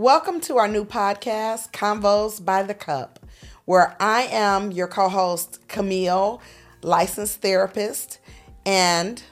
[0.00, 3.18] Welcome to our new podcast, Convos by the Cup,
[3.66, 6.40] where I am your co host, Camille,
[6.80, 8.18] licensed therapist,
[8.64, 9.22] and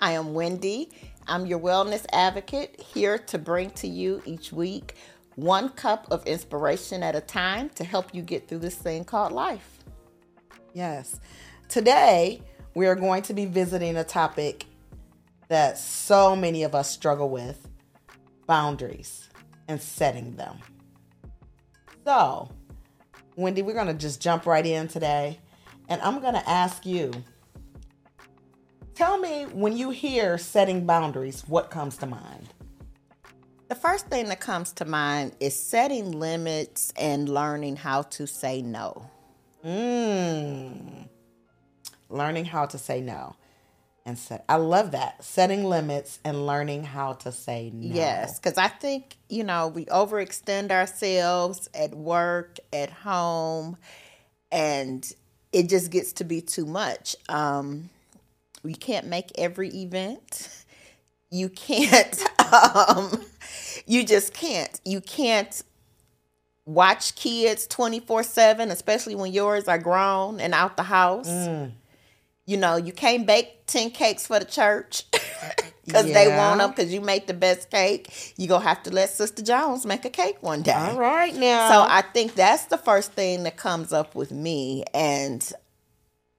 [0.00, 0.90] I am Wendy.
[1.26, 4.94] I'm your wellness advocate here to bring to you each week
[5.34, 9.32] one cup of inspiration at a time to help you get through this thing called
[9.32, 9.80] life.
[10.72, 11.18] Yes.
[11.68, 12.42] Today,
[12.74, 14.66] we are going to be visiting a topic
[15.48, 17.68] that so many of us struggle with
[18.46, 19.28] boundaries
[19.72, 20.58] and setting them.
[22.04, 22.50] So,
[23.36, 25.40] Wendy, we're going to just jump right in today.
[25.88, 27.12] And I'm going to ask you
[28.94, 32.48] tell me when you hear setting boundaries, what comes to mind?
[33.68, 38.60] The first thing that comes to mind is setting limits and learning how to say
[38.60, 39.10] no.
[39.64, 41.08] Mmm.
[42.10, 43.34] Learning how to say no.
[44.04, 45.22] And set, I love that.
[45.22, 47.94] Setting limits and learning how to say no.
[47.94, 53.76] Yes, because I think, you know, we overextend ourselves at work, at home,
[54.50, 55.10] and
[55.52, 57.14] it just gets to be too much.
[57.28, 57.90] Um,
[58.64, 60.48] we can't make every event.
[61.34, 63.24] You can't um,
[63.86, 64.78] you just can't.
[64.84, 65.62] You can't
[66.66, 71.28] watch kids 24 7, especially when yours are grown and out the house.
[71.28, 71.72] Mm.
[72.46, 75.04] You know, you can't bake 10 cakes for the church
[75.84, 76.14] because yeah.
[76.14, 78.34] they want them because you make the best cake.
[78.36, 80.72] You're going to have to let Sister Jones make a cake one day.
[80.72, 81.68] All right, now.
[81.70, 84.82] So I think that's the first thing that comes up with me.
[84.92, 85.52] And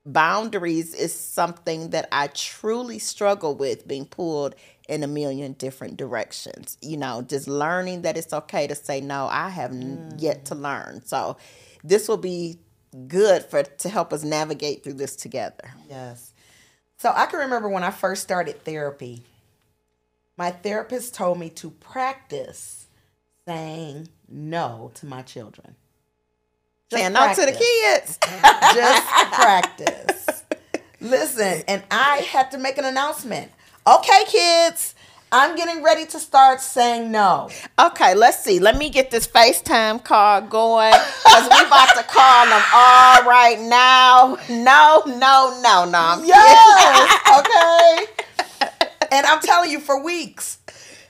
[0.05, 4.55] boundaries is something that I truly struggle with being pulled
[4.89, 6.77] in a million different directions.
[6.81, 10.13] You know, just learning that it's okay to say no, I have mm.
[10.17, 11.01] yet to learn.
[11.05, 11.37] So
[11.83, 12.59] this will be
[12.93, 15.73] good for to help us navigate through this together.
[15.89, 16.33] Yes.
[16.97, 19.23] So I can remember when I first started therapy,
[20.37, 22.87] my therapist told me to practice
[23.45, 25.75] saying no to my children.
[26.89, 28.19] Just saying no to the kids.
[28.73, 30.43] Just practice.
[31.01, 33.51] Listen, and I had to make an announcement
[33.85, 34.95] okay, kids,
[35.35, 37.49] I'm getting ready to start saying no.
[37.79, 38.59] Okay, let's see.
[38.59, 43.57] Let me get this FaceTime call going because we're about to call them all right
[43.59, 44.37] now.
[44.47, 45.97] No, no, no, no.
[45.97, 48.67] I'm yes, okay.
[49.11, 50.59] and I'm telling you, for weeks,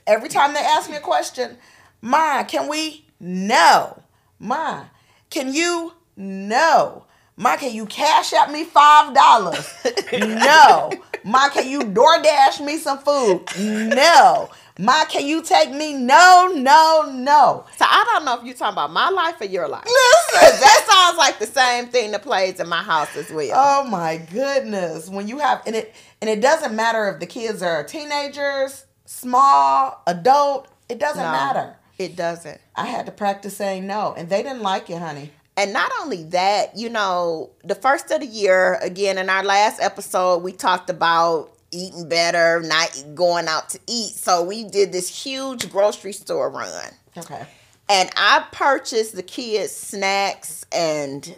[0.06, 1.58] every time they ask me a question,
[2.00, 3.04] Ma, can we?
[3.20, 4.02] No.
[4.38, 4.84] Ma,
[5.28, 5.92] can you?
[6.16, 7.04] No.
[7.36, 9.72] Ma, can you cash out me five dollars?
[10.12, 10.92] no.
[11.24, 13.44] Ma, can you DoorDash me some food?
[13.58, 14.50] No.
[14.78, 15.94] Ma, can you take me?
[15.94, 17.64] No, no, no.
[17.76, 19.84] So I don't know if you're talking about my life or your life.
[19.84, 23.52] Listen, that sounds like the same thing that plays in my house as well.
[23.54, 25.08] Oh my goodness.
[25.08, 30.02] When you have and it and it doesn't matter if the kids are teenagers, small,
[30.06, 31.76] adult, it doesn't no, matter.
[31.96, 32.60] It doesn't.
[32.74, 35.30] I had to practice saying no, and they didn't like it, honey.
[35.56, 39.80] And not only that, you know, the first of the year, again, in our last
[39.80, 44.14] episode, we talked about eating better, not going out to eat.
[44.14, 46.90] So we did this huge grocery store run.
[47.16, 47.46] Okay.
[47.88, 51.36] And I purchased the kids snacks and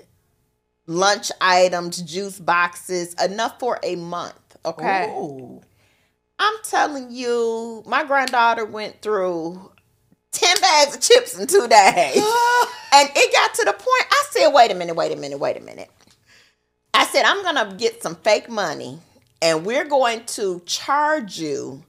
[0.87, 4.57] lunch items, juice boxes, enough for a month.
[4.65, 5.11] Okay.
[5.11, 5.61] Ooh.
[6.39, 9.73] I'm telling you, my granddaughter went through
[10.33, 12.17] 10 bags of chips in two days.
[12.93, 15.57] and it got to the point, I said, wait a minute, wait a minute, wait
[15.57, 15.91] a minute.
[16.95, 18.99] I said, I'm going to get some fake money
[19.43, 21.83] and we're going to charge you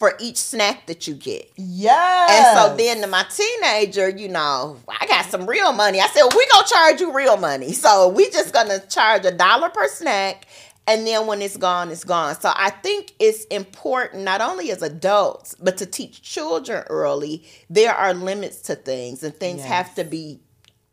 [0.00, 1.50] for each snack that you get.
[1.56, 2.26] Yeah.
[2.30, 6.00] And so then to my teenager, you know, I got some real money.
[6.00, 7.72] I said, well, we gonna charge you real money.
[7.72, 10.46] So we just gonna charge a dollar per snack
[10.90, 12.34] and then when it's gone, it's gone.
[12.40, 17.44] So I think it's important not only as adults, but to teach children early.
[17.70, 19.68] There are limits to things, and things yes.
[19.68, 20.40] have to be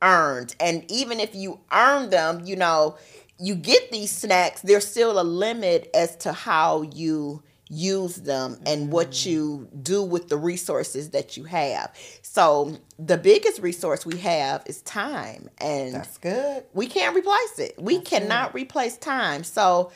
[0.04, 0.56] earned.
[0.60, 2.96] And even if you earn them, you know,
[3.40, 8.92] you get these snacks, there's still a limit as to how you use them and
[8.92, 9.26] what mm.
[9.26, 11.92] you do with the resources that you have.
[12.38, 16.66] So the biggest resource we have is time and That's good.
[16.72, 17.74] We can't replace it.
[17.80, 18.60] We That's cannot good.
[18.60, 19.44] replace time.
[19.44, 19.92] So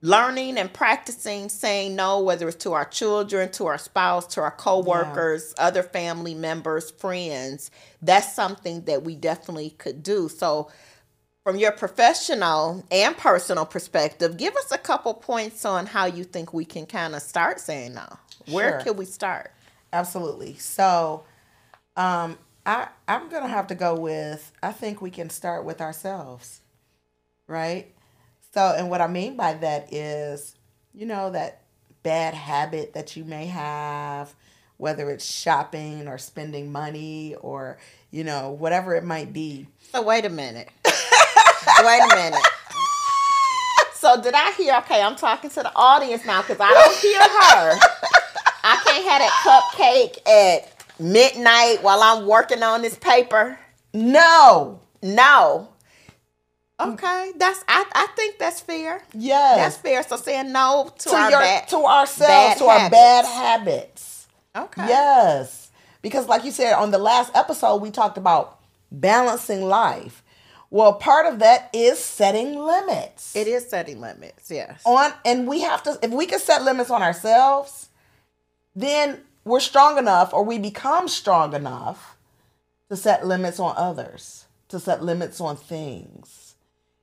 [0.00, 4.52] learning and practicing saying no whether it's to our children, to our spouse, to our
[4.52, 5.64] coworkers, yeah.
[5.64, 10.28] other family members, friends, that's something that we definitely could do.
[10.28, 10.70] So
[11.42, 16.54] from your professional and personal perspective, give us a couple points on how you think
[16.54, 18.06] we can kind of start saying no.
[18.52, 18.80] Where sure.
[18.82, 19.50] can we start?
[19.92, 20.54] Absolutely.
[20.58, 21.24] So,
[21.96, 26.60] um, I I'm gonna have to go with I think we can start with ourselves,
[27.46, 27.92] right?
[28.52, 30.54] So, and what I mean by that is,
[30.94, 31.62] you know, that
[32.02, 34.34] bad habit that you may have,
[34.78, 37.78] whether it's shopping or spending money or,
[38.10, 39.66] you know, whatever it might be.
[39.92, 40.68] So wait a minute.
[40.86, 42.40] wait a minute.
[43.94, 44.74] So did I hear?
[44.78, 47.78] Okay, I'm talking to the audience now because I don't hear her.
[48.64, 53.58] I can't have that cupcake at midnight while I'm working on this paper.
[53.92, 54.80] No.
[55.02, 55.68] No.
[56.78, 59.02] Okay, that's I, I think that's fair.
[59.14, 59.56] Yes.
[59.56, 60.02] That's fair.
[60.02, 64.28] So saying no to, to our your bad, to ourselves, to our bad habits.
[64.54, 64.86] Okay.
[64.86, 65.70] Yes.
[66.02, 68.60] Because like you said on the last episode we talked about
[68.92, 70.22] balancing life.
[70.68, 73.34] Well, part of that is setting limits.
[73.34, 74.50] It is setting limits.
[74.50, 74.82] Yes.
[74.84, 77.88] on and we have to if we can set limits on ourselves,
[78.74, 82.16] then we're strong enough or we become strong enough
[82.90, 86.56] to set limits on others, to set limits on things.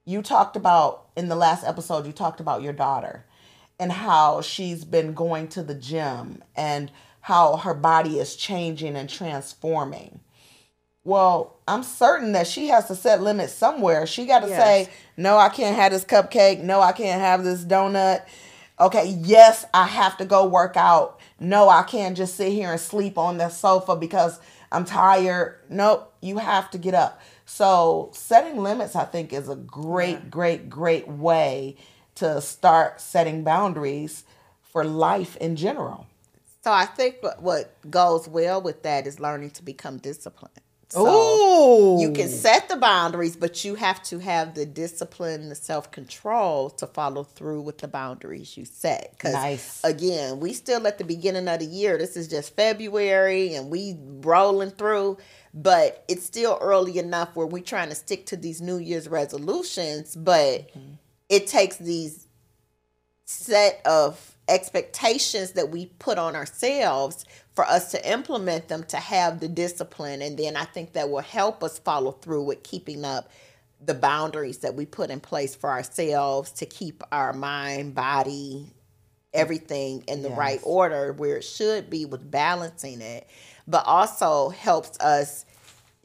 [0.06, 3.26] You talked about in the last episode, you talked about your daughter
[3.80, 6.92] and how she's been going to the gym and
[7.22, 10.20] how her body is changing and transforming.
[11.06, 14.06] Well, I'm certain that she has to set limits somewhere.
[14.06, 14.62] She got to Yes.
[14.62, 16.60] say, no, I can't have this cupcake.
[16.62, 18.24] No, I can't have this donut.
[18.80, 21.20] Okay, yes, I have to go work out.
[21.44, 24.40] No, I can't just sit here and sleep on the sofa because
[24.72, 25.60] I'm tired.
[25.70, 27.22] Nope, you have to get up.
[27.46, 31.76] So, setting limits, I think, is a great, great, great way
[32.16, 34.24] to start setting boundaries
[34.62, 36.08] for life in general.
[36.64, 40.63] So I think what, what goes well with that is learning to become disciplined.
[40.94, 42.02] So Ooh.
[42.02, 46.70] you can set the boundaries, but you have to have the discipline, the self control
[46.70, 49.10] to follow through with the boundaries you set.
[49.12, 49.84] Because Nice.
[49.84, 51.98] again, we still at the beginning of the year.
[51.98, 55.18] This is just February, and we rolling through.
[55.52, 60.16] But it's still early enough where we're trying to stick to these New Year's resolutions.
[60.16, 60.94] But mm-hmm.
[61.28, 62.28] it takes these
[63.26, 67.26] set of expectations that we put on ourselves
[67.56, 71.22] for us to implement them to have the discipline and then i think that will
[71.22, 73.30] help us follow through with keeping up
[73.86, 78.68] the boundaries that we put in place for ourselves to keep our mind body
[79.34, 80.38] everything in the Yes.
[80.38, 83.28] right order where it should be with balancing it
[83.68, 85.46] but also helps us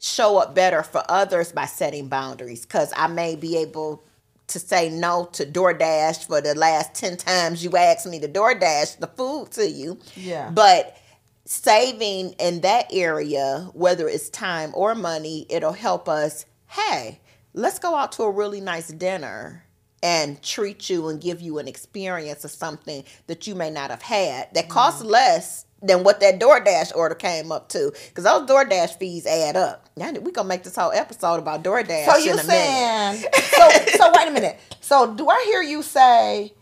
[0.01, 4.03] show up better for others by setting boundaries because I may be able
[4.49, 8.99] to say no to DoorDash for the last 10 times you asked me to DoorDash
[8.99, 9.99] the food to you.
[10.15, 10.49] Yeah.
[10.49, 10.97] But
[11.45, 17.19] saving in that area, whether it's time or money, it'll help us, hey,
[17.53, 19.65] let's go out to a really nice dinner
[20.01, 24.01] and treat you and give you an experience of something that you may not have
[24.01, 25.11] had that costs mm-hmm.
[25.11, 27.93] less than what that DoorDash order came up to.
[28.07, 29.89] Because those DoorDash fees add up.
[29.95, 34.27] Yeah, we gonna make this whole episode about DoorDash So you saying so so wait
[34.27, 34.59] a minute.
[34.81, 36.53] So do I hear you say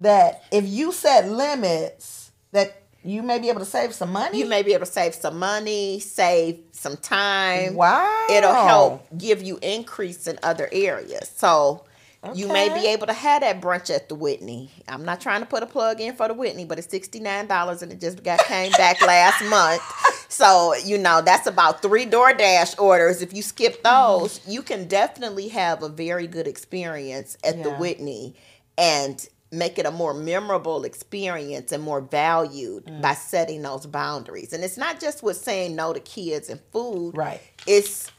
[0.00, 4.38] that if you set limits that you may be able to save some money?
[4.38, 7.74] You may be able to save some money, save some time.
[7.74, 8.26] Wow.
[8.30, 11.28] It'll help give you increase in other areas.
[11.34, 11.84] So
[12.34, 14.70] you may be able to have that brunch at the Whitney.
[14.88, 17.46] I'm not trying to put a plug in for the Whitney, but it's sixty nine
[17.46, 19.82] dollars and it just got came back last month.
[20.28, 23.22] So you know that's about three DoorDash orders.
[23.22, 28.34] If you skip those, you can definitely have a very good experience at the Whitney
[28.78, 33.02] and make it a more memorable experience and more valued Mm.
[33.02, 34.54] by setting those boundaries.
[34.54, 37.14] And it's not just with saying no to kids and food.
[37.14, 37.38] Right.
[37.66, 38.10] It's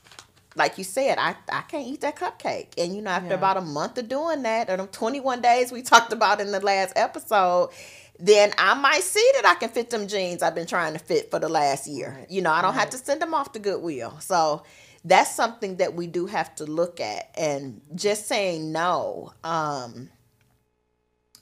[0.55, 2.74] like you said, I, I can't eat that cupcake.
[2.77, 3.36] And you know, after Yeah.
[3.36, 6.60] about a month of doing that, or them 21 days we talked about in the
[6.60, 7.72] last episode,
[8.19, 11.31] then I might see that I can fit them jeans I've been trying to fit
[11.31, 12.15] for the last year.
[12.19, 12.31] Right.
[12.31, 14.19] You know, I don't have to send them off to Goodwill.
[14.19, 14.63] So
[15.03, 17.31] that's something that we do have to look at.
[17.38, 20.10] And just saying no, um,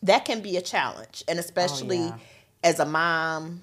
[0.03, 1.23] that can be a challenge.
[1.27, 2.17] And especially yeah.
[2.63, 3.61] as a mom,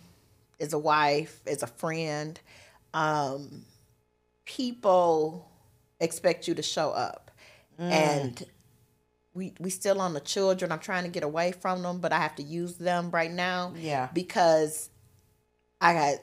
[0.60, 2.38] as a wife, as a friend,
[2.94, 3.64] um,
[4.48, 5.48] people
[6.00, 7.30] expect you to show up.
[7.78, 7.90] Mm.
[7.90, 8.46] And
[9.34, 10.72] we we still on the children.
[10.72, 13.74] I'm trying to get away from them, but I have to use them right now
[13.76, 14.08] Yeah.
[14.12, 14.90] because
[15.80, 16.14] I got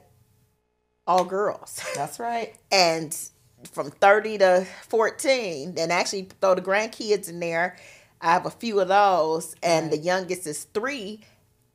[1.07, 1.79] all girls.
[1.95, 2.55] That's right.
[2.71, 3.15] and
[3.71, 7.75] from 30 to 14 and actually throw the grandkids in there
[8.21, 11.21] i have a few of those and the youngest is three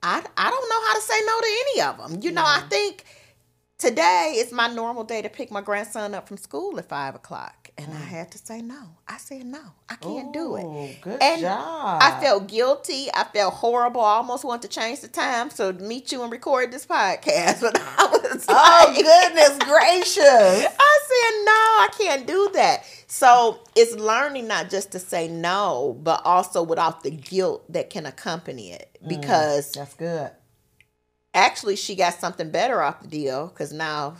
[0.00, 2.61] i, I don't know how to say no to any of them you know i
[2.71, 3.04] think
[3.81, 7.71] today is my normal day to pick my grandson up from school at five o'clock
[7.79, 8.09] and i mm.
[8.09, 12.01] had to say no i said no i can't do it Ooh, Good And job.
[12.03, 13.09] I felt guilty.
[13.15, 14.01] I felt horrible.
[14.01, 17.61] I almost wanted to change the time so to meet you and record this podcast.
[17.71, 20.67] But I was Oh like, goodness gracious.
[20.79, 22.85] I said, no, I can't do that.
[23.07, 28.07] So it's learning not just to say no, but also without the guilt that can
[28.07, 28.97] accompany it.
[29.05, 30.31] Mm, because That's good.
[31.35, 34.17] Actually, she got something better off the deal because now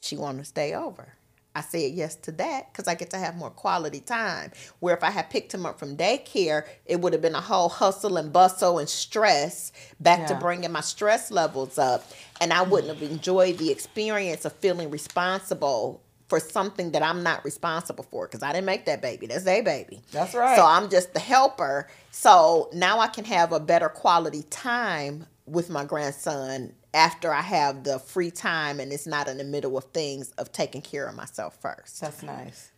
[0.00, 1.14] she want to stay over.
[1.58, 4.52] I said yes to that because I get to have more quality time.
[4.78, 7.68] Where if I had picked him up from daycare, it would have been a whole
[7.68, 12.04] hustle and bustle and stress back to bringing my stress levels up.
[12.40, 17.44] And I wouldn't have enjoyed the experience of feeling responsible for something that I'm not
[17.44, 19.26] responsible for because I didn't make that baby.
[19.26, 20.02] That's their baby.
[20.12, 20.54] That's right.
[20.56, 21.88] So I'm just the helper.
[22.12, 27.84] So now I can have a better quality time with my grandson after I have
[27.84, 31.14] the free time and it's not in the middle of things of taking care of
[31.14, 32.00] myself first.
[32.00, 32.70] That's nice.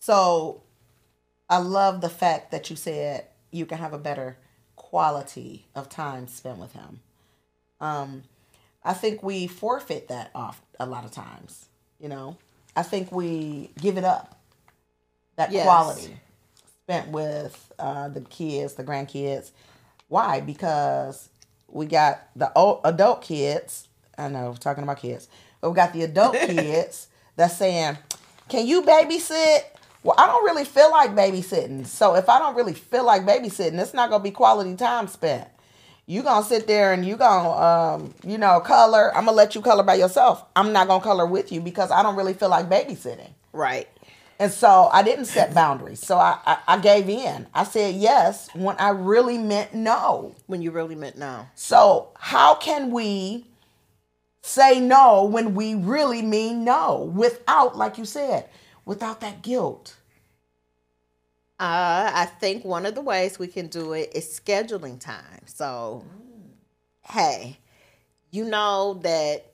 [0.00, 0.62] So
[1.48, 4.36] I love the fact that you said you can have a better
[4.76, 7.00] quality of time spent with him.
[7.80, 8.24] Um,
[8.82, 11.68] I think we forfeit that off a lot of times.
[11.98, 12.36] You know,
[12.76, 14.38] I think we give it up.
[15.36, 15.64] That Yes.
[15.64, 16.16] quality
[16.84, 19.50] spent with uh, the kids, the grandkids.
[20.08, 20.40] Why?
[20.40, 21.28] Because
[21.74, 23.88] we got the old adult kids.
[24.16, 25.28] I know, talking about kids,
[25.60, 27.98] but we got the adult kids that's saying,
[28.48, 29.64] "Can you babysit?"
[30.02, 31.86] Well, I don't really feel like babysitting.
[31.86, 35.48] So if I don't really feel like babysitting, it's not gonna be quality time spent.
[36.06, 39.08] You gonna sit there and you gonna, um, you know, color.
[39.16, 40.44] I'm gonna let you color by yourself.
[40.54, 43.30] I'm not gonna color with you because I don't really feel like babysitting.
[43.54, 43.88] Right.
[44.38, 46.04] And so I didn't set boundaries.
[46.04, 47.46] So I, I, I gave in.
[47.54, 50.34] I said yes when I really meant no.
[50.46, 51.46] When you really meant no.
[51.54, 53.46] So how can we
[54.42, 58.48] say no when we really mean no without, like you said,
[58.84, 59.96] without that guilt?
[61.60, 65.42] Uh, I think one of the ways we can do it is scheduling time.
[65.46, 66.04] So,
[67.02, 67.58] hey,
[68.32, 69.53] you know that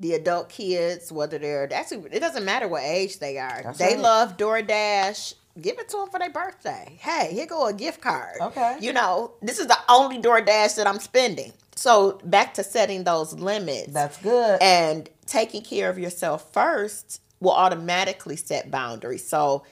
[0.00, 3.94] the adult kids, whether they're actually, it doesn't matter what age they are, That's they
[3.94, 3.98] right.
[3.98, 5.34] love DoorDash.
[5.60, 6.96] Give it to them for their birthday.
[7.00, 8.36] Hey, here go a gift card.
[8.40, 8.78] Okay.
[8.80, 11.52] You know, this is the only DoorDash that I'm spending.
[11.76, 14.58] So back to setting those limits That's good.
[14.62, 19.26] and taking care of yourself first will automatically set boundaries.
[19.26, 19.64] So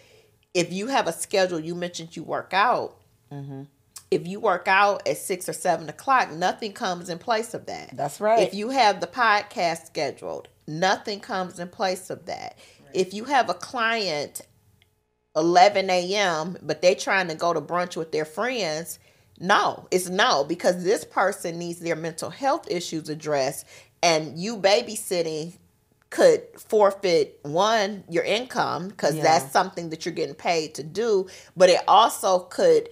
[0.52, 2.96] if you have a schedule, you mentioned you work out.
[3.32, 3.62] Mm-hmm.
[4.10, 7.94] If you work out at six or seven o'clock, nothing comes in place of that.
[7.94, 8.40] That's right.
[8.40, 12.56] If you have the podcast scheduled, nothing comes in place of that.
[12.94, 14.40] If you have a client
[15.36, 18.98] 11 a.m., but they're trying to go to brunch with their friends,
[19.38, 23.66] no, it's no, because this person needs their mental health issues addressed,
[24.02, 25.52] and you babysitting
[26.10, 29.24] could forfeit one your income because Yeah.
[29.24, 32.88] that's something that you're getting paid to do, but it also could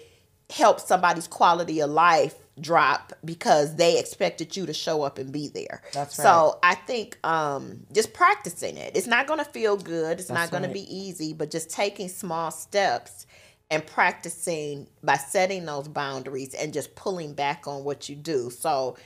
[0.50, 5.48] help somebody's quality of life drop because they expected you to show up and be
[5.48, 5.82] there.
[5.92, 6.24] That's right.
[6.24, 8.96] So I think um, just practicing it.
[8.96, 10.18] It's not going to feel good.
[10.18, 10.68] It's That's not going right.
[10.68, 13.26] to be easy, but just taking small steps
[13.70, 18.48] and practicing by setting those boundaries and just pulling back on what you do.
[18.50, 18.96] So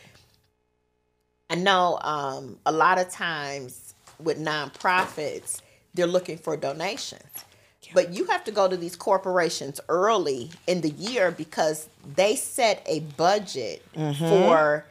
[1.49, 5.61] I know um, a lot of times with nonprofits,
[5.95, 7.45] they're looking for donations.
[7.95, 12.83] But you have to go to these corporations early in the year because they set
[12.87, 14.29] a budget mm-hmm.
[14.29, 14.87] for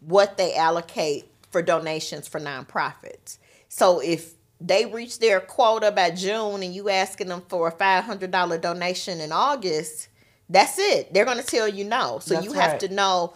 [0.00, 3.38] what they allocate for donations for nonprofits.
[3.68, 8.04] So if they reach their quota by June and you asking them for a five
[8.04, 10.08] hundred dollar donation in August,
[10.48, 11.12] that's it.
[11.12, 12.18] They're gonna tell you no.
[12.20, 12.80] So That's you have right.
[12.80, 13.34] to know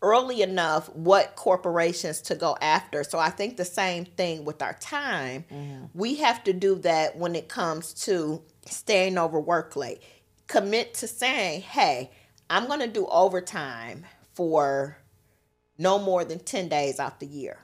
[0.00, 3.02] early enough what corporations to go after.
[3.02, 5.44] So I think the same thing with our time.
[5.52, 5.86] Mm-hmm.
[5.94, 10.02] We have to do that when it comes to staying over work late.
[10.46, 12.10] Commit to saying, hey,
[12.50, 14.98] I'm going to do overtime for
[15.76, 17.58] no more than 10 days out the year.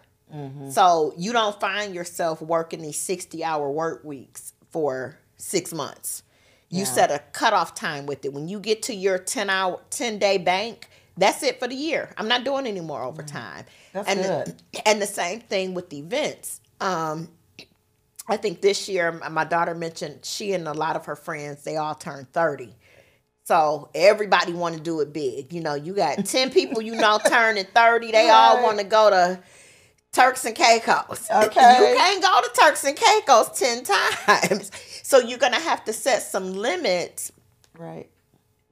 [0.70, 6.24] So you don't find yourself working these 60 hour work weeks for six months.
[6.70, 6.84] You Yeah.
[6.86, 8.32] set a cutoff time with it.
[8.32, 12.10] When you get to your 10 hour, 10 day bank, that's it for the year.
[12.18, 13.64] I'm not doing any more overtime.
[13.92, 14.62] That's and good.
[14.86, 16.60] and the same thing with events.
[16.80, 17.28] Um,
[18.26, 21.76] I think this year my daughter mentioned she and a lot of her friends they
[21.76, 22.74] all turned 30.
[23.44, 25.52] So everybody want to do it big.
[25.52, 28.12] You know, you got 10 people you know turning 30.
[28.12, 29.40] They all want to go to
[30.12, 31.28] Turks and Caicos.
[31.30, 31.90] Okay.
[31.90, 34.70] You can't go to Turks and Caicos 10 times.
[35.04, 37.30] So you're going to have to set some limits
[37.78, 38.08] Right.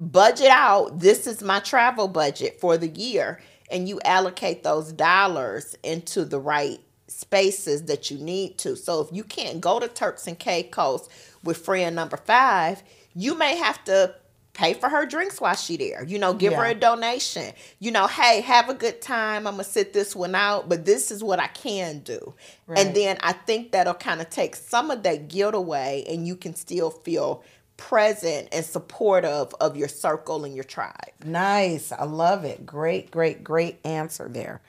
[0.01, 3.41] budget out this is my travel budget for the year
[3.71, 6.81] and you allocate those dollars into the right
[7.13, 11.09] spaces that you need to so if you can't go to turks and caicos
[11.45, 12.83] with friend number five
[13.15, 14.15] you may have to
[14.55, 18.07] pay for her drinks while she there you know give her a donation you know
[18.07, 21.41] hey have a good time i'm gonna sit this one out but this is what
[21.41, 22.35] i can do
[22.67, 22.79] Right.
[22.79, 26.37] and then i think that'll kind of take some of that guilt away and you
[26.37, 27.43] can still feel
[27.79, 31.91] present and supportive of your circle and your tribe Nice.
[31.93, 32.67] I love it.
[32.67, 34.61] Great, great, great answer there.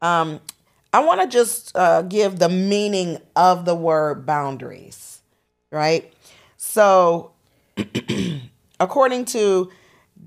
[0.00, 0.40] Um,
[0.92, 5.22] I want to just uh, give the meaning of the word boundaries,
[5.70, 6.12] right?
[6.58, 7.32] So,
[8.80, 9.70] according to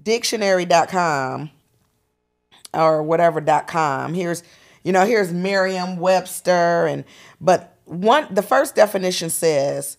[0.04, 1.52] dictionary.com
[2.74, 4.44] or whatever.com, here's
[4.84, 7.06] you know, here's Merriam-Webster and
[7.42, 9.98] but one the first definition says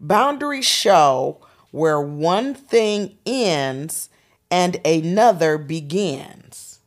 [0.00, 1.40] boundaries show
[1.70, 4.08] where one thing ends
[4.50, 6.80] and another begins.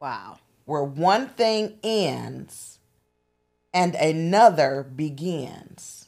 [0.00, 0.38] Wow.
[0.70, 2.78] Where one thing ends
[3.74, 6.06] and another begins.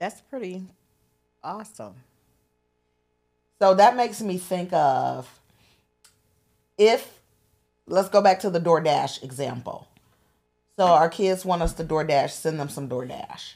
[0.00, 0.64] That's pretty
[1.40, 1.94] awesome.
[3.60, 5.38] So that makes me think of
[6.76, 7.20] if
[7.86, 9.86] let's go back to the DoorDash example.
[10.76, 13.54] So our kids want us to DoorDash, send them some DoorDash,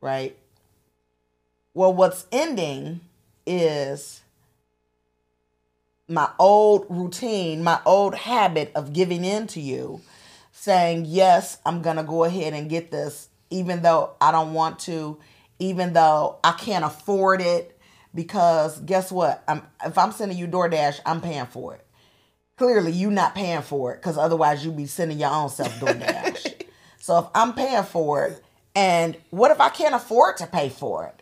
[0.00, 0.36] right?
[1.74, 3.00] Well, what's ending
[3.44, 4.21] is
[6.12, 10.00] my old routine, my old habit of giving in to you,
[10.52, 14.78] saying, Yes, I'm going to go ahead and get this, even though I don't want
[14.80, 15.18] to,
[15.58, 17.78] even though I can't afford it.
[18.14, 19.42] Because guess what?
[19.48, 21.86] I'm, if I'm sending you DoorDash, I'm paying for it.
[22.58, 26.64] Clearly, you not paying for it because otherwise you'd be sending your own self DoorDash.
[26.98, 31.06] so if I'm paying for it, and what if I can't afford to pay for
[31.06, 31.21] it?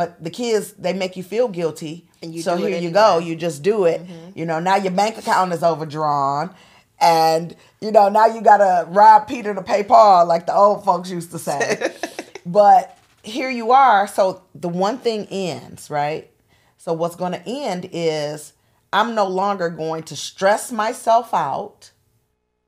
[0.00, 2.08] But the kids, they make you feel guilty.
[2.22, 3.18] And you so here you go.
[3.18, 4.00] You just do it.
[4.00, 4.38] Mm-hmm.
[4.38, 6.54] You know, now your bank account is overdrawn.
[6.98, 10.86] And, you know, now you got to rob Peter to pay Paul, like the old
[10.86, 11.92] folks used to say.
[12.46, 14.06] but here you are.
[14.06, 16.30] So the one thing ends, right?
[16.78, 18.54] So what's going to end is
[18.94, 21.90] I'm no longer going to stress myself out.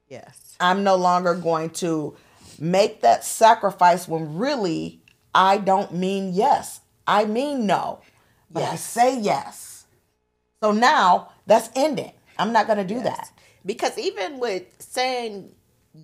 [0.06, 0.54] Yes.
[0.60, 2.14] I'm no longer going to
[2.58, 5.00] make that sacrifice when really
[5.34, 6.81] I don't mean yes.
[7.06, 8.00] I mean no.
[8.50, 9.86] But I say yes.
[10.62, 12.12] So now that's ending.
[12.38, 13.32] I'm not going to do that.
[13.64, 15.54] Because even with saying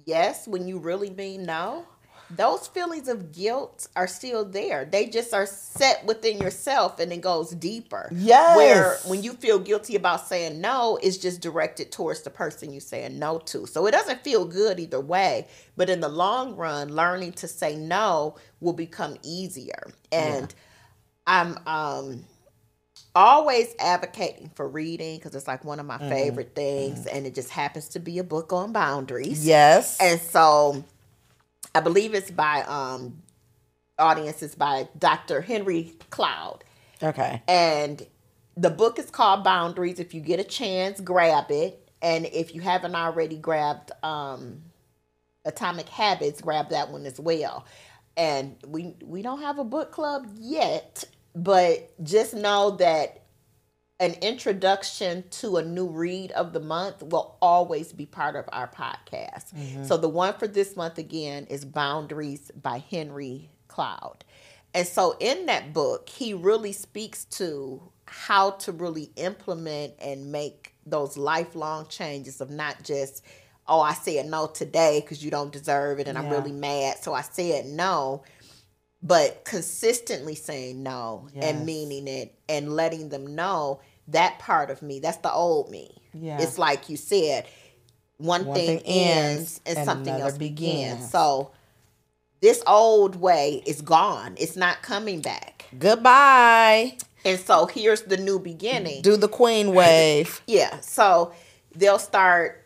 [0.05, 1.85] yes when you really mean no,
[2.31, 4.85] those feelings of guilt are still there.
[4.85, 8.11] They just are set within yourself and it goes deeper.
[8.13, 8.57] Yes.
[8.57, 12.81] Where when you feel guilty about saying no, it's just directed towards the person you're
[12.81, 13.67] saying no to.
[13.67, 15.47] So it doesn't feel good either way.
[15.77, 19.91] But in the long run, learning to say no will become easier.
[20.13, 20.55] And
[21.29, 22.25] I'm um
[23.15, 27.51] always advocating for reading because it's like one of my favorite things and it just
[27.51, 29.47] happens to be a book on boundaries.
[29.47, 29.99] Yes.
[30.01, 30.85] and so
[31.75, 33.23] i believe it's by um
[33.99, 36.65] audience is by dr henry cloud.
[37.03, 37.43] Okay.
[37.47, 38.07] and
[38.57, 40.01] the book is called boundaries.
[40.01, 41.89] If you get a chance grab it.
[42.03, 44.63] And if you haven't already grabbed um
[45.45, 47.67] atomic habits grab that one as well.
[48.17, 51.05] And we we don't have a book club yet
[51.39, 53.23] but just know that
[54.01, 58.69] an introduction to a new read of the month will always be part of our
[58.69, 59.55] podcast.
[59.55, 59.85] Mm-hmm.
[59.85, 64.25] So the one for this month again is Boundaries by Henry Cloud.
[64.75, 70.75] And so in that book, he really speaks to how to really implement and make
[70.87, 73.25] those lifelong changes of not just
[73.67, 77.13] oh I said no today because you don't deserve it and I'm really mad so
[77.13, 78.23] I said no
[79.03, 81.45] but consistently saying no Yes.
[81.45, 85.95] and meaning it and letting them know that part of me that's the old me
[86.15, 86.41] Yeah.
[86.41, 87.47] it's like you said
[88.17, 91.11] one, One thing, thing ends and and something else begins begins.
[91.13, 91.53] so
[92.41, 96.97] this old way is gone it's not coming back Goodbye.
[97.25, 100.41] and so here's the new beginning Do the queen wave.
[100.47, 100.81] yeah.
[100.81, 101.33] So
[101.77, 102.65] they'll start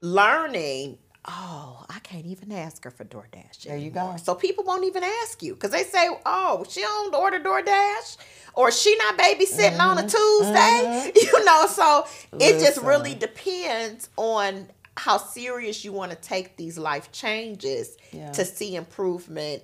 [0.00, 0.98] learning.
[1.26, 3.62] Oh, I can't even ask her for DoorDash.
[3.64, 4.16] There you anymore." go.
[4.18, 8.16] So people won't even ask you because they say, "Oh, she don't order DoorDash,
[8.54, 10.08] or she not babysitting on a mm-hmm.
[10.08, 11.18] Tuesday." Mm-hmm.
[11.34, 12.06] You know, so
[12.38, 18.30] it just really depends on how serious you want to take these life changes Yeah.
[18.32, 19.62] to see improvement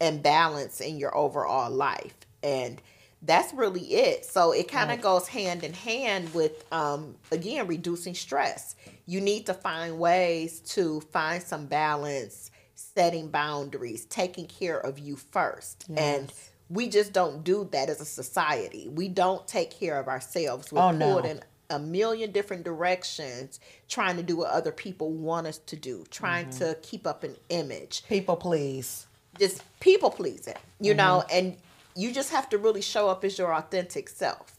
[0.00, 2.80] and balance in your overall life and
[3.24, 8.14] that's really it so it kind of goes hand in hand with um again reducing
[8.14, 8.74] stress
[9.06, 15.14] you need to find ways to find some balance setting boundaries taking care of you
[15.16, 15.98] first Yes.
[15.98, 16.32] and
[16.68, 20.80] we just don't do that as a society we don't take care of ourselves we're
[20.80, 21.12] Oh, no.
[21.14, 25.76] pulled in a million different directions trying to do what other people want us to
[25.76, 26.58] do trying Mm-hmm.
[26.58, 29.06] to keep up an image People, please.
[29.38, 31.36] just people pleasing, you know, Mm-hmm.
[31.38, 31.56] and
[31.94, 34.58] you just have to really show up as your authentic self.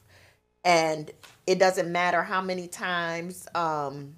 [0.63, 1.11] And
[1.45, 4.15] it doesn't matter how many times um,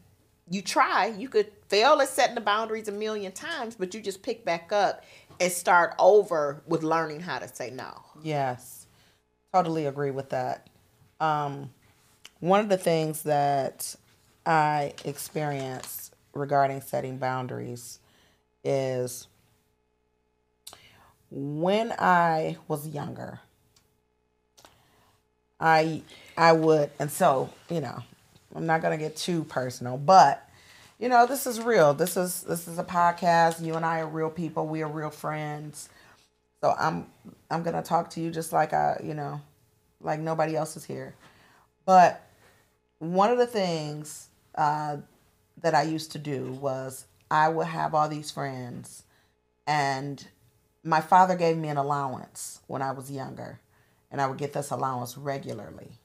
[0.50, 4.22] you try, you could fail at setting the boundaries a million times, but you just
[4.22, 5.04] pick back up
[5.40, 8.02] and start over with learning how to say no.
[8.22, 8.88] Yes,
[9.54, 10.68] totally agree with that.
[11.20, 11.72] Um,
[12.40, 13.96] one of the things that
[14.46, 18.00] I experienced regarding setting boundaries
[18.64, 19.28] is
[21.32, 23.40] when I was younger,
[25.60, 26.02] I
[26.38, 28.00] I would and so, you know,
[28.56, 30.48] I'm not gonna get too personal, but
[31.00, 31.94] you know, this is real.
[31.94, 33.64] This is this is a podcast.
[33.64, 34.66] You and I are real people.
[34.66, 35.90] We are real friends.
[36.62, 37.08] So I'm
[37.52, 39.42] I'm gonna talk to you just like I, you know,
[40.02, 41.16] like nobody else is here.
[41.86, 42.22] But
[43.00, 44.98] one of the things uh,
[45.62, 49.04] that I used to do was I would have all these friends,
[49.68, 50.26] and
[50.86, 53.60] my father gave me an allowance when I was younger,
[54.12, 56.00] and I would get this allowance regularly.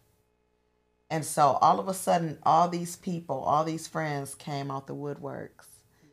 [1.10, 4.94] And so all of a sudden, all these people, all these friends came out the
[4.94, 5.66] woodworks.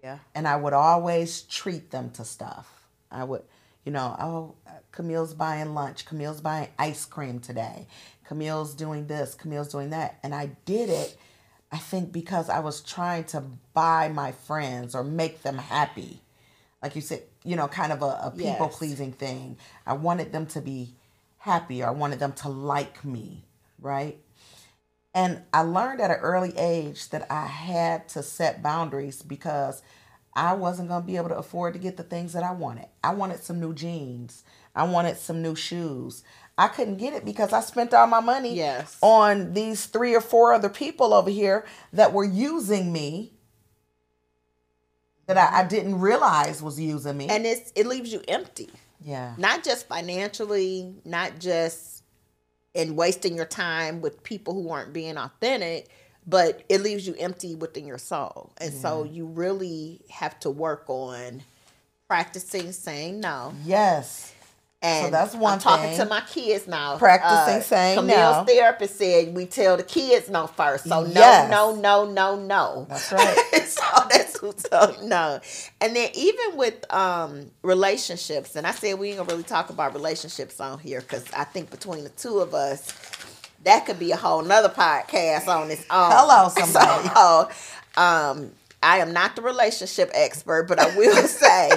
[0.03, 0.19] Yeah.
[0.35, 2.87] And I would always treat them to stuff.
[3.09, 3.43] I would,
[3.85, 4.55] you know, oh,
[4.91, 6.05] Camille's buying lunch.
[6.05, 7.87] Camille's buying ice cream today.
[8.25, 9.33] Camille's doing this.
[9.33, 10.19] Camille's doing that.
[10.23, 11.15] And I did it,
[11.71, 16.21] I think, because I was trying to buy my friends or make them happy.
[16.81, 19.17] Like you said, you know, kind of a, a people pleasing yes.
[19.17, 19.57] thing.
[19.85, 20.93] I wanted them to be
[21.47, 23.45] happy I wanted them to like me,
[23.79, 24.17] right?
[25.13, 29.81] And I learned at an early age that I had to set boundaries because
[30.35, 32.85] I wasn't going to be able to afford to get the things that I wanted.
[33.03, 34.43] I wanted some new jeans.
[34.75, 36.23] I wanted some new shoes.
[36.57, 38.97] I couldn't get it because I spent all my money yes.
[39.01, 43.31] on these three or four other people over here that were using me
[45.27, 47.27] that I, I didn't realize was using me.
[47.29, 48.69] And it's it leaves you empty.
[49.03, 49.35] Yeah.
[49.37, 52.03] Not just financially, not just
[52.77, 55.89] and wasting your time with people who aren't being authentic
[56.29, 58.79] but it leaves you empty within your soul and yeah.
[58.79, 61.41] so you really have to work on
[62.07, 64.33] practicing saying no yes
[64.81, 66.97] and so that's one I'm talking to my kids now.
[66.97, 68.53] Practicing uh, saying Camille's no.
[68.53, 70.83] therapist said we tell the kids no first.
[70.83, 71.49] So no, yes.
[71.49, 72.85] no, no, no, no.
[72.87, 73.35] That's right.
[73.65, 75.39] so that's who told no.
[75.81, 79.95] And then even with um, relationships, and I said we ain't gonna really talk about
[79.95, 82.93] relationships on here because I think between the two of us,
[83.63, 86.11] that could be a whole nother podcast on its own.
[86.11, 87.09] Hello, somebody.
[87.09, 87.49] So,
[87.99, 88.51] um,
[88.83, 91.71] I am not the relationship expert, but I will say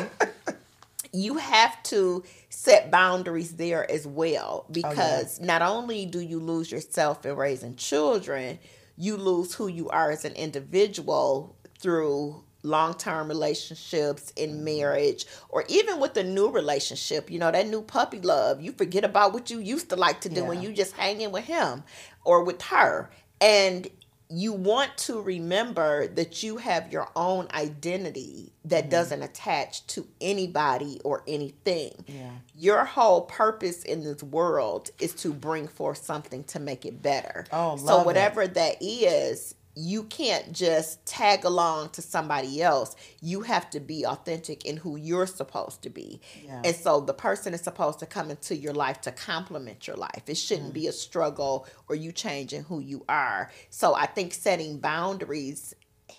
[1.12, 5.46] you have to set boundaries there as well because oh, yeah.
[5.46, 8.58] not only do you lose yourself in raising children,
[8.96, 14.64] you lose who you are as an individual through long-term relationships in mm-hmm.
[14.64, 19.02] marriage or even with a new relationship you know that new puppy love you forget
[19.02, 20.46] about what you used to like to do yeah.
[20.46, 21.82] when you just hanging with him
[22.22, 23.88] or with her and
[24.30, 28.90] you want to remember that you have your own identity that mm-hmm.
[28.90, 32.04] doesn't attach to anybody or anything.
[32.06, 32.30] Yeah.
[32.54, 37.44] Your whole purpose in this world is to bring forth something to make it better.
[37.52, 38.54] Oh, so whatever it.
[38.54, 42.94] that is, you can't just tag along to somebody else.
[43.20, 46.20] You have to be authentic in who you're supposed to be.
[46.44, 46.62] Yeah.
[46.64, 50.22] And so the person is supposed to come into your life to complement your life.
[50.26, 50.74] It shouldn't mm.
[50.74, 53.50] be a struggle or you changing who you are.
[53.70, 55.74] So I think setting boundaries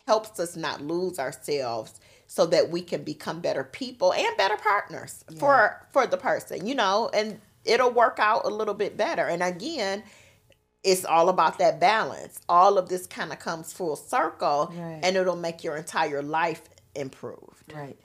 [0.08, 5.24] helps us not lose ourselves so that we can become better people and better partners
[5.30, 5.39] yeah.
[5.39, 9.28] for for the person, you know, and it'll work out a little bit better.
[9.28, 10.04] And again,
[10.84, 12.39] it's all about that balance.
[12.50, 15.00] All of this kind of comes full circle right.
[15.04, 16.63] and it'll make your entire life
[16.96, 17.74] improved.
[17.74, 17.98] Right.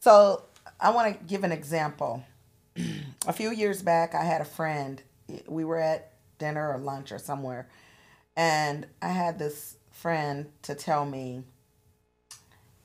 [0.00, 0.44] So
[0.80, 2.24] I want to give an example.
[3.26, 5.02] a few years back, I had a friend.
[5.46, 7.68] We were at dinner or lunch or somewhere,
[8.36, 11.44] and I had this friend to tell me,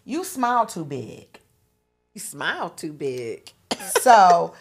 [0.06, 1.40] You smile too big.
[2.14, 3.52] You smile too big.
[4.02, 4.54] so,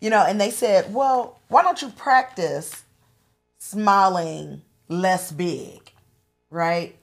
[0.00, 2.84] you know, and they said, Well, why don't you practice
[3.62, 5.92] smiling less big,
[6.50, 6.96] right?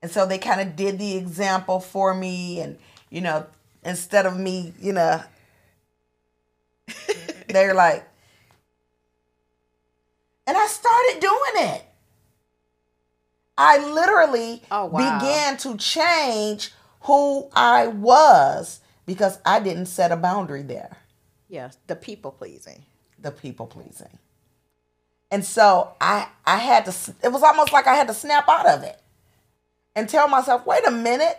[0.00, 2.78] And so they kind of did the example for me, and
[3.10, 3.46] you know,
[3.84, 5.22] instead of me, you know,
[7.48, 8.08] they're like,
[10.46, 11.84] and I started doing it.
[13.58, 15.18] I literally oh, wow.
[15.18, 20.96] began to change who I was because I didn't set a boundary there.
[21.48, 22.84] Yes, the people pleasing.
[23.18, 24.18] The people pleasing.
[25.30, 28.66] And so I I had to it was almost like I had to snap out
[28.66, 29.00] of it
[29.94, 31.38] and tell myself, "Wait a minute.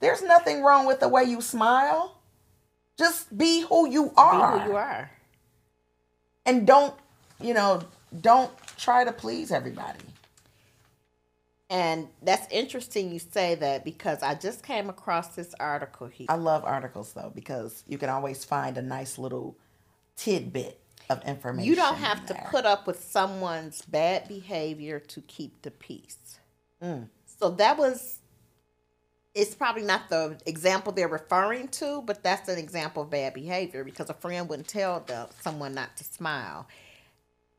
[0.00, 2.18] There's nothing wrong with the way you smile.
[2.98, 4.58] Just be who you are.
[4.58, 5.10] Be who you are.
[6.44, 6.94] And don't,
[7.40, 7.82] you know,
[8.20, 10.00] don't try to please everybody."
[11.68, 16.26] And that's interesting you say that because I just came across this article here.
[16.28, 19.56] I love articles though because you can always find a nice little
[20.14, 21.68] tidbit of information.
[21.68, 26.38] You don't have to put up with someone's bad behavior to keep the peace.
[26.82, 27.08] Mm.
[27.26, 28.20] So that was
[29.36, 33.84] it's probably not the example they're referring to, but that's an example of bad behavior
[33.84, 36.66] because a friend wouldn't tell them someone not to smile.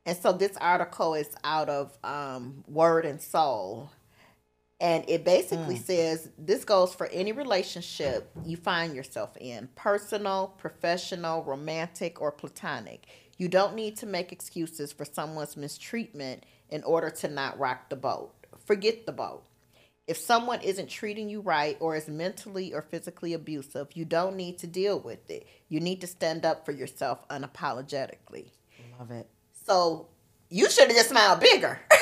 [0.04, 3.92] And so this article is out of um, Word and Soul.
[4.80, 5.84] And it basically mm.
[5.84, 13.06] says this goes for any relationship you find yourself in personal, professional, romantic, or platonic.
[13.38, 17.96] You don't need to make excuses for someone's mistreatment in order to not rock the
[17.96, 18.34] boat.
[18.66, 19.44] Forget the boat.
[20.08, 24.58] If someone isn't treating you right or is mentally or physically abusive, you don't need
[24.60, 25.46] to deal with it.
[25.70, 28.52] You need to stand up for yourself unapologetically.
[28.98, 29.28] Love it.
[29.66, 30.08] So
[30.50, 31.80] you should have just smiled bigger.
[31.92, 32.00] so,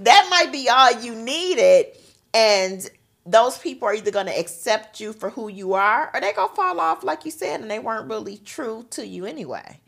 [0.00, 1.86] that might be all you needed.
[2.34, 2.88] And
[3.24, 6.48] those people are either going to accept you for who you are or they're going
[6.48, 9.80] to fall off, like you said, and they weren't really true to you anyway.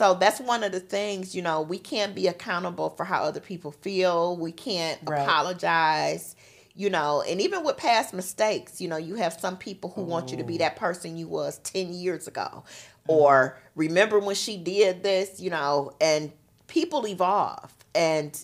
[0.00, 3.38] So that's one of the things, you know, we can't be accountable for how other
[3.38, 4.34] people feel.
[4.34, 5.20] We can't right.
[5.20, 6.36] apologize,
[6.74, 10.30] you know, and even with past mistakes, you know, you have some people who want
[10.30, 12.48] you to be that person you was 10 years ago.
[12.50, 13.10] Mm-hmm.
[13.12, 16.32] Or remember when she did this, you know, and
[16.66, 18.42] people evolve and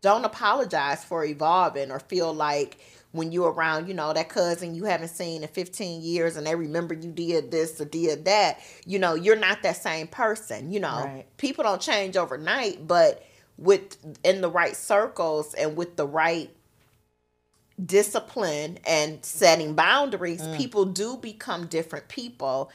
[0.00, 2.78] don't apologize for evolving or feel like
[3.12, 6.54] when you're around, you know, that cousin you haven't seen in 15 years and they
[6.54, 10.70] remember you did this or did that, you know, you're not that same person.
[10.70, 11.26] You know, right.
[11.38, 13.24] people don't change overnight, but
[13.56, 16.50] with in the right circles and with the right
[17.84, 20.56] discipline and setting boundaries, mm.
[20.56, 22.70] people do become different people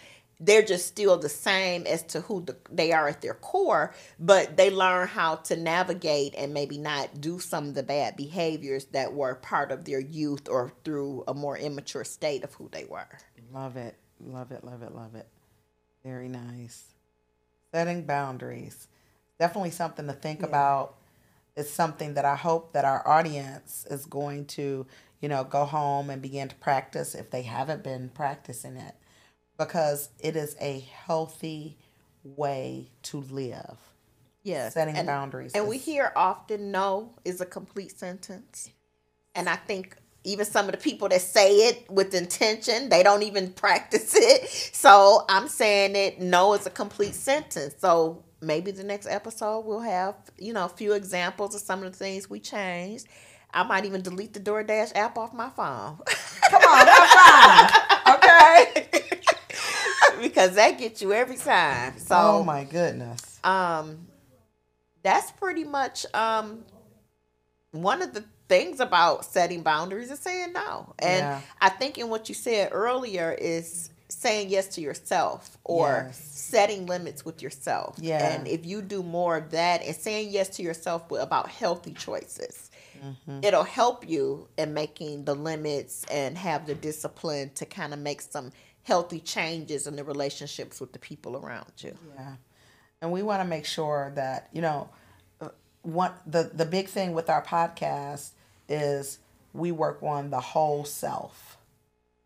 [0.46, 4.58] they're just still the same as to who the, they are at their core, but
[4.58, 9.14] they learn how to navigate and maybe not do some of the bad behaviors that
[9.14, 13.08] were part of their youth or through a more immature state of who they were.
[13.54, 13.96] Love it.
[14.20, 14.64] Love it.
[14.64, 14.94] Love it.
[14.94, 15.28] Love it.
[16.04, 16.84] Very nice.
[17.72, 18.88] Setting boundaries.
[19.40, 20.48] Definitely something to think yeah.
[20.48, 20.96] about.
[21.56, 24.86] It's something that I hope that our audience is going to,
[25.22, 28.96] you know, go home and begin to practice if they haven't been practicing it
[29.58, 31.78] because it is a healthy
[32.24, 33.78] way to live.
[34.44, 34.74] Yes.
[34.74, 35.54] Setting and, boundaries.
[35.54, 38.70] And is, we hear often no is a complete sentence.
[39.36, 43.24] And I think even some of the people that say it with intention, they don't
[43.24, 44.48] even practice it.
[44.74, 47.76] So I'm saying it no is a complete sentence.
[47.80, 51.92] So maybe the next episode we'll have, you know, a few examples of some of
[51.92, 53.08] the things we changed.
[53.54, 56.00] I might even delete the DoorDash app off my phone.
[56.50, 57.14] Come on, that's
[58.04, 58.16] fine.
[58.16, 59.00] Okay.
[60.24, 61.98] because that gets you every time.
[62.00, 63.40] So Oh my goodness.
[63.44, 64.08] Um
[65.04, 66.64] that's pretty much um
[67.72, 70.94] one of the things about setting boundaries is saying no.
[71.00, 71.42] And yeah.
[71.60, 76.18] I think in what you said earlier is saying yes to yourself or yes.
[76.18, 77.98] setting limits with yourself.
[78.00, 78.34] Yeah.
[78.34, 82.70] And if you do more of that and saying yes to yourself about healthy choices,
[83.04, 83.40] mm-hmm.
[83.44, 88.22] it'll help you in making the limits and have the discipline to kind of make
[88.22, 88.52] some
[88.84, 91.98] healthy changes in the relationships with the people around you.
[92.16, 92.36] Yeah.
[93.02, 94.90] And we want to make sure that, you know,
[95.42, 95.50] uh,
[95.82, 98.32] one the the big thing with our podcast
[98.70, 99.20] is
[99.54, 101.58] we work on the whole self.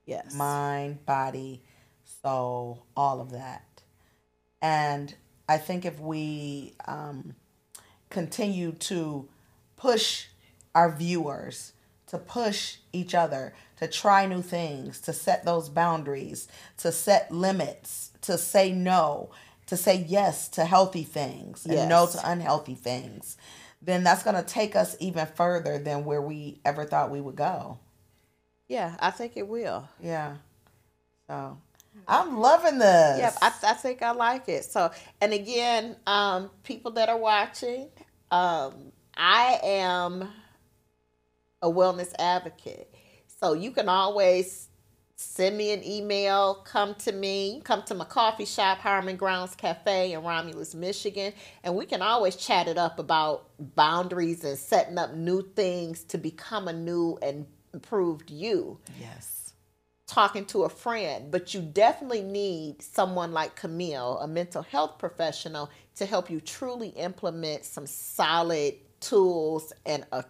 [0.06, 0.34] Yes.
[0.34, 1.62] Mind, body,
[2.22, 3.82] soul, all of that.
[4.62, 5.14] And
[5.50, 7.36] I think if we um,
[8.10, 9.28] continue to
[9.76, 10.28] push
[10.74, 11.74] our viewers
[12.08, 18.12] to push each other, to try new things, to set those boundaries, to set limits,
[18.22, 19.30] to say no,
[19.68, 21.90] to say yes to healthy things and yes.
[21.90, 23.38] no to unhealthy things,
[23.82, 27.36] then that's going to take us even further than where we ever thought we would
[27.36, 27.78] go.
[28.68, 29.88] Yeah, I think it will.
[30.02, 30.38] Yeah.
[31.28, 31.58] So
[32.08, 33.20] I'm loving this.
[33.20, 34.66] Yep, I, I think I like it.
[34.66, 34.92] So,
[35.22, 37.90] and again, um, people that are watching,
[38.32, 40.30] um, I am
[41.68, 42.94] a wellness advocate.
[43.40, 44.70] So you can always
[45.16, 50.14] send me an email, come to me, come to my coffee shop, Harmon Grounds Cafe
[50.14, 55.16] in Romulus, Michigan, and we can always chat it up about boundaries and setting up
[55.16, 58.80] new things to become a new and improved you.
[59.00, 59.54] Yes.
[60.06, 65.70] Talking to a friend, but you definitely need someone like Camille, a mental health professional,
[65.96, 70.24] to help you truly implement some solid tools and a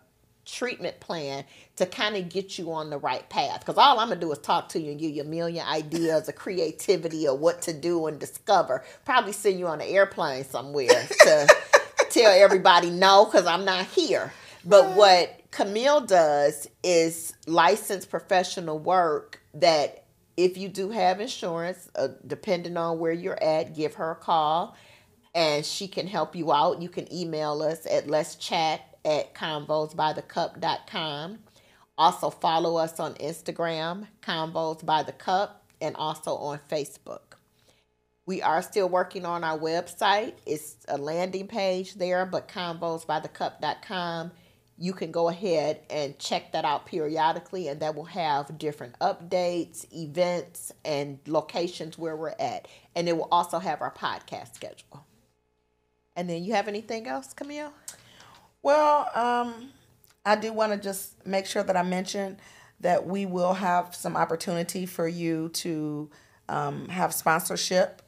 [0.48, 1.44] treatment plan
[1.76, 3.60] to kind of get you on the right path.
[3.60, 6.30] Because all I'm gonna do is talk to you and give you a million ideas
[6.30, 8.84] of creativity of what to do and discover.
[9.06, 11.48] Probably send you on an airplane somewhere to
[12.10, 14.34] tell everybody no, because I'm not here.
[14.66, 20.04] But what Camille does is licensed professional work that
[20.36, 24.76] if you do have insurance, uh, depending on where you're at, give her a call
[25.34, 26.82] and she can help you out.
[26.82, 31.40] You can email us at let's chat at convosbythecup.com.
[31.98, 37.22] Also, follow us on Instagram, Convos by the Cup, and also on Facebook.
[38.28, 40.34] We are still working on our website.
[40.46, 44.32] It's a landing page there, but convosbythecup.com.
[44.78, 49.92] You can go ahead and check that out periodically, and that will have different updates,
[49.92, 52.68] events, and locations where we're at.
[52.96, 55.04] And it will also have our podcast schedule.
[56.16, 57.74] And then you have anything else, Camille?
[58.62, 59.70] Well, um,
[60.26, 62.38] I do want to just make sure that I mention
[62.80, 66.10] that we will have some opportunity for you to
[66.50, 68.02] um, have sponsorship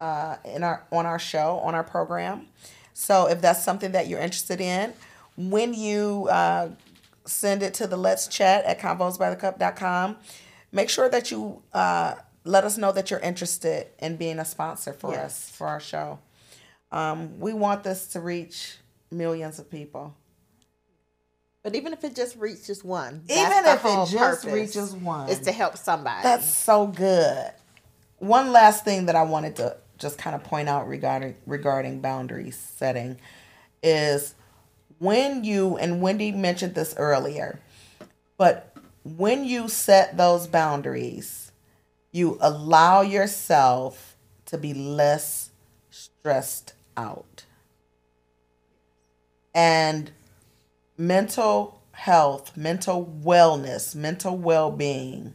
[0.00, 2.46] uh, in our on our show on our program.
[2.92, 4.92] So if that's something that you're interested in,
[5.36, 6.70] when you uh,
[7.24, 10.16] send it to the Let's Chat at convosbythecup.com,
[10.70, 14.92] make sure that you uh, let us know that you're interested in being a sponsor
[14.92, 15.24] for yes.
[15.24, 16.18] us for our show.
[16.92, 18.76] Um, we want this to reach
[19.14, 20.14] millions of people.
[21.62, 25.52] But even if it just reaches one, even if it just reaches one, is to
[25.52, 26.22] help somebody.
[26.22, 27.52] That's so good.
[28.18, 32.50] One last thing that I wanted to just kind of point out regarding regarding boundary
[32.50, 33.18] setting
[33.82, 34.34] is
[34.98, 37.60] when you and Wendy mentioned this earlier,
[38.36, 41.52] but when you set those boundaries,
[42.12, 45.50] you allow yourself to be less
[45.90, 47.44] stressed out.
[49.54, 50.10] And
[50.98, 55.34] mental health, mental wellness, mental well being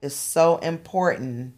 [0.00, 1.54] is so important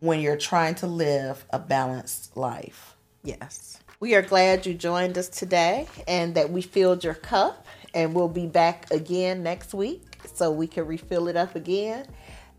[0.00, 2.94] when you're trying to live a balanced life.
[3.22, 3.78] Yes.
[4.00, 8.28] We are glad you joined us today and that we filled your cup, and we'll
[8.28, 10.02] be back again next week
[10.34, 12.06] so we can refill it up again.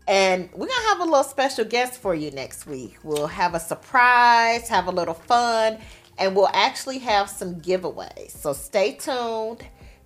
[0.08, 2.96] And we're going to have a little special guest for you next week.
[3.02, 5.78] We'll have a surprise, have a little fun,
[6.18, 8.30] and we'll actually have some giveaways.
[8.30, 9.64] So stay tuned.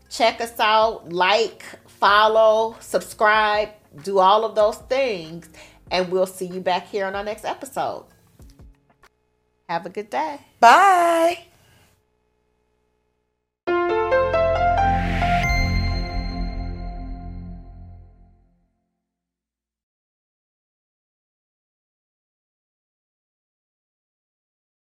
[0.08, 3.68] Check us out, like, follow, subscribe,
[4.02, 5.48] do all of those things
[5.90, 8.06] and we'll see you back here on our next episode.
[9.68, 10.40] Have a good day.
[10.58, 11.49] Bye.